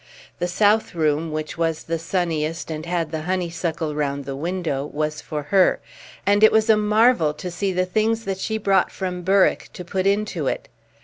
The 0.39 0.47
south 0.47 0.95
room, 0.95 1.31
which 1.31 1.59
was 1.59 1.83
the 1.83 1.99
sunniest 1.99 2.71
and 2.71 2.87
had 2.87 3.11
the 3.11 3.21
honeysuckle 3.21 3.93
round 3.93 4.25
the 4.25 4.35
window, 4.35 4.83
was 4.83 5.21
for 5.21 5.43
her; 5.53 5.79
and 6.25 6.43
it 6.43 6.51
was 6.51 6.71
a 6.71 6.75
marvel 6.75 7.35
to 7.35 7.51
see 7.51 7.71
the 7.71 7.85
things 7.85 8.25
that 8.25 8.39
she 8.39 8.57
brought 8.57 8.91
from 8.91 9.21
Berwick 9.21 9.69
to 9.73 9.85
put 9.85 10.07
into 10.07 10.47
it. 10.47 10.69